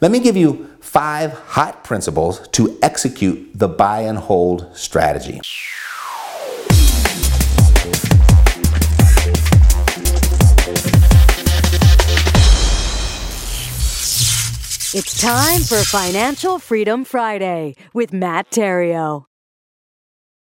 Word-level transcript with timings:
Let 0.00 0.10
me 0.10 0.20
give 0.20 0.36
you 0.36 0.70
five 0.80 1.32
hot 1.32 1.84
principles 1.84 2.46
to 2.48 2.78
execute 2.82 3.50
the 3.54 3.68
buy 3.68 4.00
and 4.00 4.18
hold 4.18 4.68
strategy. 4.76 5.40
It's 14.98 15.20
time 15.20 15.60
for 15.60 15.76
Financial 15.84 16.58
Freedom 16.58 17.04
Friday 17.04 17.74
with 17.92 18.14
Matt 18.14 18.50
Theriault. 18.50 19.24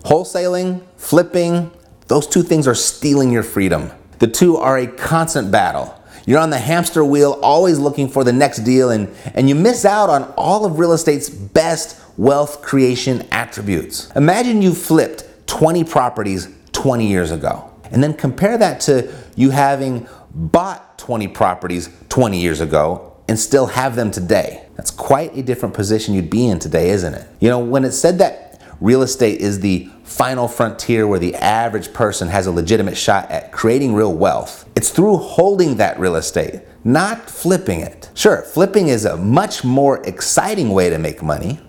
Wholesaling, 0.00 0.80
flipping, 0.96 1.70
those 2.06 2.26
two 2.26 2.42
things 2.42 2.66
are 2.66 2.74
stealing 2.74 3.30
your 3.30 3.42
freedom. 3.42 3.90
The 4.20 4.26
two 4.26 4.56
are 4.56 4.78
a 4.78 4.86
constant 4.86 5.50
battle. 5.50 5.94
You're 6.28 6.40
on 6.40 6.50
the 6.50 6.58
hamster 6.58 7.02
wheel, 7.02 7.38
always 7.42 7.78
looking 7.78 8.06
for 8.06 8.22
the 8.22 8.34
next 8.34 8.58
deal, 8.58 8.90
and, 8.90 9.08
and 9.32 9.48
you 9.48 9.54
miss 9.54 9.86
out 9.86 10.10
on 10.10 10.24
all 10.36 10.66
of 10.66 10.78
real 10.78 10.92
estate's 10.92 11.30
best 11.30 11.98
wealth 12.18 12.60
creation 12.60 13.26
attributes. 13.32 14.10
Imagine 14.14 14.60
you 14.60 14.74
flipped 14.74 15.24
20 15.46 15.84
properties 15.84 16.48
20 16.72 17.06
years 17.06 17.30
ago, 17.30 17.72
and 17.90 18.02
then 18.02 18.12
compare 18.12 18.58
that 18.58 18.78
to 18.80 19.10
you 19.36 19.48
having 19.48 20.06
bought 20.34 20.98
20 20.98 21.28
properties 21.28 21.88
20 22.10 22.38
years 22.38 22.60
ago 22.60 23.16
and 23.26 23.38
still 23.38 23.64
have 23.64 23.96
them 23.96 24.10
today. 24.10 24.66
That's 24.76 24.90
quite 24.90 25.34
a 25.34 25.42
different 25.42 25.74
position 25.74 26.12
you'd 26.12 26.28
be 26.28 26.46
in 26.46 26.58
today, 26.58 26.90
isn't 26.90 27.14
it? 27.14 27.26
You 27.40 27.48
know, 27.48 27.58
when 27.58 27.86
it 27.86 27.92
said 27.92 28.18
that 28.18 28.47
real 28.80 29.02
estate 29.02 29.40
is 29.40 29.60
the 29.60 29.88
final 30.04 30.48
frontier 30.48 31.06
where 31.06 31.18
the 31.18 31.34
average 31.34 31.92
person 31.92 32.28
has 32.28 32.46
a 32.46 32.52
legitimate 32.52 32.96
shot 32.96 33.30
at 33.30 33.52
creating 33.52 33.94
real 33.94 34.14
wealth. 34.14 34.68
It's 34.76 34.90
through 34.90 35.16
holding 35.16 35.76
that 35.76 35.98
real 35.98 36.16
estate, 36.16 36.62
not 36.84 37.28
flipping 37.28 37.80
it. 37.80 38.10
Sure, 38.14 38.42
flipping 38.42 38.88
is 38.88 39.04
a 39.04 39.16
much 39.16 39.64
more 39.64 40.02
exciting 40.06 40.70
way 40.70 40.90
to 40.90 40.98
make 40.98 41.22
money, 41.22 41.60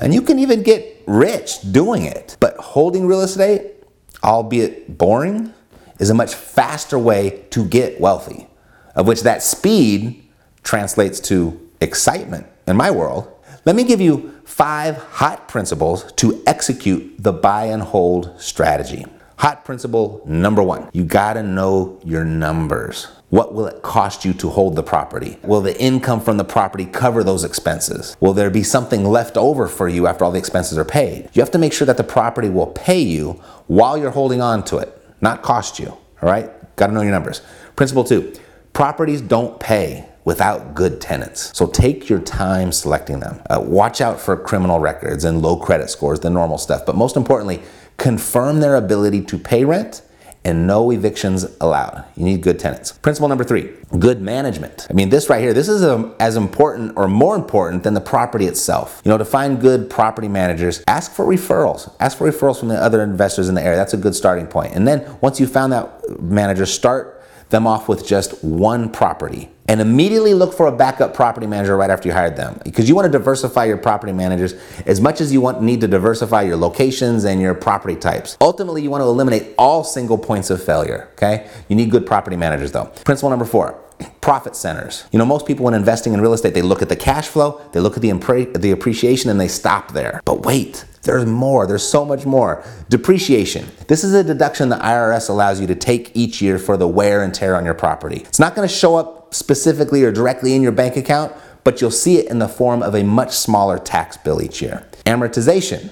and 0.00 0.12
you 0.12 0.22
can 0.22 0.38
even 0.38 0.62
get 0.62 1.02
rich 1.06 1.60
doing 1.72 2.04
it. 2.04 2.36
But 2.40 2.56
holding 2.56 3.06
real 3.06 3.22
estate, 3.22 3.84
albeit 4.22 4.98
boring, 4.98 5.54
is 5.98 6.10
a 6.10 6.14
much 6.14 6.34
faster 6.34 6.98
way 6.98 7.44
to 7.50 7.64
get 7.64 8.00
wealthy, 8.00 8.48
of 8.94 9.06
which 9.06 9.22
that 9.22 9.42
speed 9.42 10.28
translates 10.62 11.20
to 11.20 11.60
excitement 11.80 12.46
in 12.66 12.76
my 12.76 12.90
world. 12.90 13.32
Let 13.64 13.76
me 13.76 13.84
give 13.84 14.00
you 14.00 14.35
five 14.46 14.96
hot 14.96 15.48
principles 15.48 16.10
to 16.12 16.42
execute 16.46 17.16
the 17.18 17.32
buy 17.32 17.66
and 17.66 17.82
hold 17.82 18.32
strategy. 18.40 19.04
Hot 19.38 19.66
principle 19.66 20.22
number 20.24 20.62
one 20.62 20.88
you 20.94 21.04
gotta 21.04 21.42
know 21.42 22.00
your 22.04 22.24
numbers. 22.24 23.08
What 23.28 23.54
will 23.54 23.66
it 23.66 23.82
cost 23.82 24.24
you 24.24 24.32
to 24.34 24.48
hold 24.48 24.76
the 24.76 24.84
property? 24.84 25.36
Will 25.42 25.60
the 25.60 25.78
income 25.78 26.20
from 26.20 26.36
the 26.36 26.44
property 26.44 26.86
cover 26.86 27.24
those 27.24 27.42
expenses? 27.42 28.16
Will 28.20 28.32
there 28.32 28.48
be 28.50 28.62
something 28.62 29.04
left 29.04 29.36
over 29.36 29.66
for 29.66 29.88
you 29.88 30.06
after 30.06 30.24
all 30.24 30.30
the 30.30 30.38
expenses 30.38 30.78
are 30.78 30.84
paid? 30.84 31.28
You 31.32 31.42
have 31.42 31.50
to 31.50 31.58
make 31.58 31.72
sure 31.72 31.86
that 31.86 31.96
the 31.96 32.04
property 32.04 32.48
will 32.48 32.68
pay 32.68 33.00
you 33.00 33.32
while 33.66 33.98
you're 33.98 34.12
holding 34.12 34.40
on 34.40 34.64
to 34.66 34.78
it, 34.78 34.96
not 35.20 35.42
cost 35.42 35.80
you. 35.80 35.88
All 35.88 36.00
right? 36.22 36.50
Gotta 36.76 36.92
know 36.92 37.02
your 37.02 37.10
numbers. 37.10 37.42
Principle 37.74 38.04
two 38.04 38.32
properties 38.72 39.20
don't 39.20 39.58
pay 39.58 40.08
without 40.26 40.74
good 40.74 41.00
tenants. 41.00 41.56
So 41.56 41.66
take 41.66 42.10
your 42.10 42.18
time 42.18 42.72
selecting 42.72 43.20
them. 43.20 43.40
Uh, 43.48 43.60
watch 43.64 44.02
out 44.02 44.20
for 44.20 44.36
criminal 44.36 44.80
records 44.80 45.24
and 45.24 45.40
low 45.40 45.56
credit 45.56 45.88
scores, 45.88 46.20
the 46.20 46.28
normal 46.28 46.58
stuff. 46.58 46.84
But 46.84 46.96
most 46.96 47.16
importantly, 47.16 47.62
confirm 47.96 48.60
their 48.60 48.74
ability 48.74 49.22
to 49.22 49.38
pay 49.38 49.64
rent 49.64 50.02
and 50.44 50.66
no 50.66 50.90
evictions 50.90 51.44
allowed. 51.60 52.04
You 52.16 52.24
need 52.24 52.40
good 52.40 52.58
tenants. 52.58 52.92
Principle 52.92 53.28
number 53.28 53.44
three, 53.44 53.72
good 53.98 54.20
management. 54.20 54.86
I 54.90 54.92
mean, 54.92 55.10
this 55.10 55.28
right 55.28 55.40
here, 55.40 55.52
this 55.52 55.68
is 55.68 55.82
a, 55.82 55.94
um, 55.94 56.14
as 56.20 56.36
important 56.36 56.96
or 56.96 57.08
more 57.08 57.34
important 57.34 57.84
than 57.84 57.94
the 57.94 58.00
property 58.00 58.46
itself. 58.46 59.02
You 59.04 59.10
know, 59.10 59.18
to 59.18 59.24
find 59.24 59.60
good 59.60 59.90
property 59.90 60.28
managers, 60.28 60.82
ask 60.86 61.12
for 61.12 61.24
referrals. 61.24 61.92
Ask 61.98 62.18
for 62.18 62.30
referrals 62.30 62.60
from 62.60 62.68
the 62.68 62.76
other 62.76 63.02
investors 63.02 63.48
in 63.48 63.54
the 63.54 63.62
area. 63.62 63.76
That's 63.76 63.94
a 63.94 63.96
good 63.96 64.14
starting 64.14 64.46
point. 64.46 64.74
And 64.74 64.86
then 64.86 65.18
once 65.20 65.40
you 65.40 65.46
found 65.46 65.72
that 65.72 66.20
manager, 66.20 66.66
start 66.66 67.24
them 67.50 67.66
off 67.66 67.88
with 67.88 68.06
just 68.06 68.42
one 68.42 68.90
property 68.90 69.50
and 69.68 69.80
immediately 69.80 70.34
look 70.34 70.52
for 70.52 70.66
a 70.66 70.72
backup 70.72 71.14
property 71.14 71.46
manager 71.46 71.76
right 71.76 71.90
after 71.90 72.08
you 72.08 72.12
hired 72.12 72.36
them 72.36 72.60
because 72.64 72.88
you 72.88 72.94
want 72.94 73.10
to 73.10 73.18
diversify 73.18 73.64
your 73.64 73.76
property 73.76 74.12
managers 74.12 74.54
as 74.86 75.00
much 75.00 75.20
as 75.20 75.32
you 75.32 75.40
want 75.40 75.62
need 75.62 75.80
to 75.80 75.88
diversify 75.88 76.42
your 76.42 76.56
locations 76.56 77.24
and 77.24 77.40
your 77.40 77.54
property 77.54 77.96
types. 77.96 78.36
Ultimately, 78.40 78.82
you 78.82 78.90
want 78.90 79.02
to 79.02 79.06
eliminate 79.06 79.54
all 79.58 79.84
single 79.84 80.18
points 80.18 80.50
of 80.50 80.62
failure, 80.62 81.08
okay? 81.12 81.48
You 81.68 81.76
need 81.76 81.90
good 81.90 82.06
property 82.06 82.36
managers 82.36 82.72
though. 82.72 82.86
Principle 83.04 83.30
number 83.30 83.44
4, 83.44 83.78
profit 84.20 84.56
centers. 84.56 85.04
You 85.12 85.18
know, 85.18 85.24
most 85.24 85.46
people 85.46 85.64
when 85.64 85.74
investing 85.74 86.12
in 86.12 86.20
real 86.20 86.32
estate, 86.32 86.54
they 86.54 86.62
look 86.62 86.82
at 86.82 86.88
the 86.88 86.96
cash 86.96 87.28
flow, 87.28 87.60
they 87.72 87.80
look 87.80 87.96
at 87.96 88.02
the, 88.02 88.12
the 88.58 88.70
appreciation 88.70 89.30
and 89.30 89.40
they 89.40 89.48
stop 89.48 89.92
there. 89.92 90.20
But 90.24 90.44
wait, 90.44 90.84
there's 91.06 91.26
more, 91.26 91.66
there's 91.66 91.82
so 91.82 92.04
much 92.04 92.26
more. 92.26 92.62
Depreciation. 92.88 93.66
This 93.88 94.04
is 94.04 94.12
a 94.12 94.22
deduction 94.22 94.68
the 94.68 94.76
IRS 94.76 95.28
allows 95.28 95.60
you 95.60 95.66
to 95.68 95.74
take 95.74 96.14
each 96.14 96.42
year 96.42 96.58
for 96.58 96.76
the 96.76 96.86
wear 96.86 97.22
and 97.22 97.34
tear 97.34 97.56
on 97.56 97.64
your 97.64 97.74
property. 97.74 98.18
It's 98.18 98.38
not 98.38 98.54
gonna 98.54 98.68
show 98.68 98.96
up 98.96 99.34
specifically 99.34 100.04
or 100.04 100.12
directly 100.12 100.54
in 100.54 100.62
your 100.62 100.72
bank 100.72 100.96
account, 100.96 101.32
but 101.64 101.80
you'll 101.80 101.90
see 101.90 102.18
it 102.18 102.30
in 102.30 102.38
the 102.38 102.48
form 102.48 102.82
of 102.82 102.94
a 102.94 103.02
much 103.02 103.32
smaller 103.32 103.78
tax 103.78 104.16
bill 104.16 104.42
each 104.42 104.60
year. 104.60 104.86
Amortization. 105.04 105.90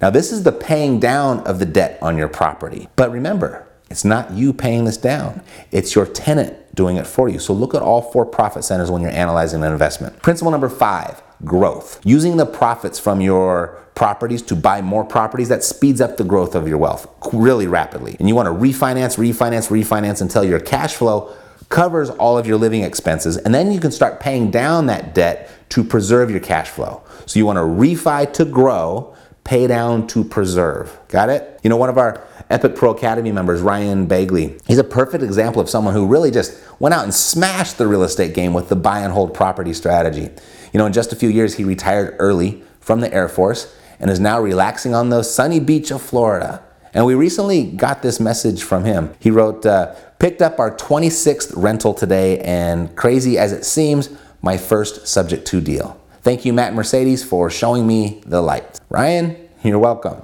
Now, 0.00 0.10
this 0.10 0.30
is 0.30 0.42
the 0.42 0.52
paying 0.52 1.00
down 1.00 1.40
of 1.40 1.58
the 1.58 1.64
debt 1.64 1.98
on 2.02 2.18
your 2.18 2.28
property. 2.28 2.88
But 2.96 3.10
remember, 3.10 3.66
it's 3.90 4.04
not 4.04 4.32
you 4.32 4.52
paying 4.52 4.84
this 4.84 4.96
down, 4.96 5.42
it's 5.70 5.94
your 5.94 6.06
tenant 6.06 6.74
doing 6.74 6.96
it 6.96 7.06
for 7.06 7.28
you. 7.28 7.38
So 7.38 7.54
look 7.54 7.74
at 7.74 7.82
all 7.82 8.02
four 8.02 8.26
profit 8.26 8.64
centers 8.64 8.90
when 8.90 9.00
you're 9.00 9.10
analyzing 9.10 9.64
an 9.64 9.72
investment. 9.72 10.22
Principle 10.22 10.50
number 10.50 10.68
five 10.68 11.22
growth. 11.44 12.00
Using 12.04 12.36
the 12.36 12.46
profits 12.46 12.98
from 12.98 13.20
your 13.20 13.85
properties 13.96 14.42
to 14.42 14.54
buy 14.54 14.80
more 14.80 15.04
properties, 15.04 15.48
that 15.48 15.64
speeds 15.64 16.00
up 16.00 16.18
the 16.18 16.24
growth 16.24 16.54
of 16.54 16.68
your 16.68 16.78
wealth 16.78 17.08
really 17.32 17.66
rapidly. 17.66 18.14
And 18.20 18.28
you 18.28 18.36
want 18.36 18.46
to 18.46 18.52
refinance, 18.52 19.18
refinance, 19.18 19.68
refinance 19.68 20.20
until 20.20 20.44
your 20.44 20.60
cash 20.60 20.94
flow 20.94 21.34
covers 21.70 22.10
all 22.10 22.38
of 22.38 22.46
your 22.46 22.58
living 22.58 22.82
expenses. 22.82 23.36
And 23.38 23.52
then 23.52 23.72
you 23.72 23.80
can 23.80 23.90
start 23.90 24.20
paying 24.20 24.52
down 24.52 24.86
that 24.86 25.14
debt 25.14 25.50
to 25.70 25.82
preserve 25.82 26.30
your 26.30 26.40
cash 26.40 26.68
flow. 26.68 27.02
So 27.24 27.38
you 27.38 27.46
want 27.46 27.56
to 27.56 27.62
refi 27.62 28.32
to 28.34 28.44
grow, 28.44 29.16
pay 29.42 29.66
down 29.66 30.06
to 30.08 30.22
preserve. 30.22 30.96
Got 31.08 31.30
it? 31.30 31.58
You 31.64 31.70
know, 31.70 31.76
one 31.76 31.88
of 31.88 31.98
our 31.98 32.22
Epic 32.50 32.76
Pro 32.76 32.90
Academy 32.90 33.32
members, 33.32 33.60
Ryan 33.62 34.06
Bagley, 34.06 34.58
he's 34.66 34.78
a 34.78 34.84
perfect 34.84 35.24
example 35.24 35.60
of 35.60 35.68
someone 35.68 35.94
who 35.94 36.06
really 36.06 36.30
just 36.30 36.62
went 36.78 36.94
out 36.94 37.02
and 37.02 37.12
smashed 37.12 37.78
the 37.78 37.88
real 37.88 38.04
estate 38.04 38.34
game 38.34 38.52
with 38.52 38.68
the 38.68 38.76
buy 38.76 39.00
and 39.00 39.12
hold 39.12 39.34
property 39.34 39.72
strategy. 39.72 40.28
You 40.72 40.78
know, 40.78 40.86
in 40.86 40.92
just 40.92 41.12
a 41.12 41.16
few 41.16 41.30
years, 41.30 41.54
he 41.54 41.64
retired 41.64 42.14
early 42.18 42.62
from 42.78 43.00
the 43.00 43.12
Air 43.12 43.28
Force 43.28 43.74
and 43.98 44.10
is 44.10 44.20
now 44.20 44.40
relaxing 44.40 44.94
on 44.94 45.08
the 45.08 45.22
sunny 45.22 45.60
beach 45.60 45.90
of 45.90 46.02
Florida. 46.02 46.62
And 46.94 47.04
we 47.04 47.14
recently 47.14 47.64
got 47.64 48.02
this 48.02 48.18
message 48.18 48.62
from 48.62 48.84
him. 48.84 49.12
He 49.18 49.30
wrote, 49.30 49.66
uh, 49.66 49.94
Picked 50.18 50.40
up 50.40 50.58
our 50.58 50.74
26th 50.74 51.52
rental 51.54 51.92
today, 51.92 52.38
and 52.40 52.96
crazy 52.96 53.36
as 53.36 53.52
it 53.52 53.66
seems, 53.66 54.08
my 54.40 54.56
first 54.56 55.06
subject 55.06 55.46
to 55.48 55.60
deal. 55.60 56.00
Thank 56.22 56.44
you, 56.44 56.52
Matt 56.52 56.74
Mercedes, 56.74 57.22
for 57.22 57.50
showing 57.50 57.86
me 57.86 58.22
the 58.24 58.40
light. 58.40 58.80
Ryan, 58.88 59.36
you're 59.62 59.78
welcome. 59.78 60.22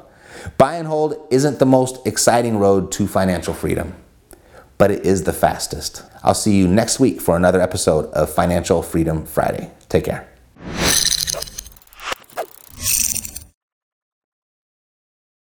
Buy 0.58 0.76
and 0.76 0.88
hold 0.88 1.14
isn't 1.30 1.58
the 1.58 1.66
most 1.66 2.06
exciting 2.06 2.58
road 2.58 2.90
to 2.92 3.06
financial 3.06 3.54
freedom, 3.54 3.94
but 4.78 4.90
it 4.90 5.04
is 5.04 5.24
the 5.24 5.32
fastest. 5.32 6.02
I'll 6.22 6.34
see 6.34 6.56
you 6.56 6.66
next 6.66 6.98
week 6.98 7.20
for 7.20 7.36
another 7.36 7.60
episode 7.60 8.06
of 8.12 8.32
Financial 8.32 8.82
Freedom 8.82 9.26
Friday. 9.26 9.70
Take 9.88 10.04
care. 10.04 10.31